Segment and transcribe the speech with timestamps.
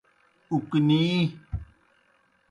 [0.53, 1.05] اُکنِی۔